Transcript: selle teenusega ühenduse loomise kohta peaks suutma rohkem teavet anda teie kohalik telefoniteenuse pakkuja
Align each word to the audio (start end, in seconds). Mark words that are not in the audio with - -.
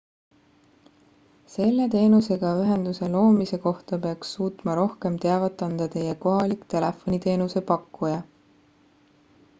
selle 1.55 1.85
teenusega 1.95 2.53
ühenduse 2.61 3.09
loomise 3.17 3.59
kohta 3.67 4.01
peaks 4.07 4.33
suutma 4.39 4.77
rohkem 4.81 5.21
teavet 5.27 5.65
anda 5.69 5.89
teie 5.97 6.19
kohalik 6.27 6.67
telefoniteenuse 6.75 7.67
pakkuja 7.73 8.19